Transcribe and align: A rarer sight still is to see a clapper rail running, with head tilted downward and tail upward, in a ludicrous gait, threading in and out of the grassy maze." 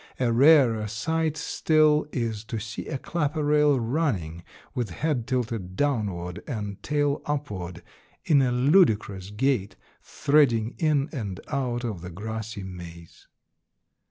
A 0.19 0.33
rarer 0.33 0.87
sight 0.87 1.37
still 1.37 2.07
is 2.11 2.43
to 2.45 2.59
see 2.59 2.87
a 2.87 2.97
clapper 2.97 3.43
rail 3.43 3.79
running, 3.79 4.41
with 4.73 4.89
head 4.89 5.27
tilted 5.27 5.75
downward 5.75 6.41
and 6.47 6.81
tail 6.81 7.21
upward, 7.27 7.83
in 8.25 8.41
a 8.41 8.51
ludicrous 8.51 9.29
gait, 9.29 9.75
threading 10.01 10.73
in 10.79 11.07
and 11.11 11.39
out 11.49 11.83
of 11.83 12.01
the 12.01 12.09
grassy 12.09 12.63
maze." 12.63 13.27